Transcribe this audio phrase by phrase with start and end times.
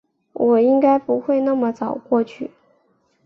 [0.33, 2.49] 我应该不会那么早过去